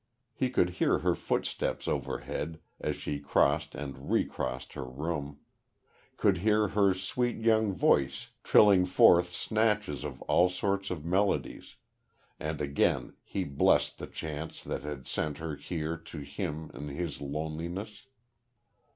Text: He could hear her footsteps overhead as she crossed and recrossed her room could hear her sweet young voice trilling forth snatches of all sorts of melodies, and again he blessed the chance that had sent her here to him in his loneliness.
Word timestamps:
He 0.33 0.49
could 0.49 0.71
hear 0.71 0.97
her 1.05 1.13
footsteps 1.13 1.87
overhead 1.87 2.59
as 2.79 2.95
she 2.95 3.19
crossed 3.19 3.75
and 3.75 4.09
recrossed 4.09 4.73
her 4.73 4.83
room 4.83 5.37
could 6.17 6.39
hear 6.39 6.69
her 6.69 6.95
sweet 6.95 7.35
young 7.35 7.71
voice 7.75 8.29
trilling 8.43 8.85
forth 8.87 9.31
snatches 9.31 10.03
of 10.03 10.19
all 10.23 10.49
sorts 10.49 10.89
of 10.89 11.05
melodies, 11.05 11.75
and 12.39 12.59
again 12.61 13.13
he 13.23 13.43
blessed 13.43 13.99
the 13.99 14.07
chance 14.07 14.63
that 14.63 14.81
had 14.81 15.05
sent 15.05 15.37
her 15.37 15.55
here 15.55 15.97
to 15.97 16.21
him 16.21 16.71
in 16.73 16.87
his 16.87 17.21
loneliness. 17.21 18.07